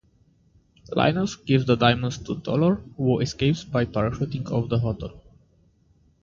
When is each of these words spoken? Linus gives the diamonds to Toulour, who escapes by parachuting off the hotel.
Linus 0.95 1.35
gives 1.35 1.67
the 1.67 1.75
diamonds 1.75 2.17
to 2.17 2.39
Toulour, 2.39 2.77
who 2.97 3.19
escapes 3.19 3.63
by 3.63 3.85
parachuting 3.85 4.49
off 4.49 4.67
the 4.67 4.79
hotel. 4.79 5.21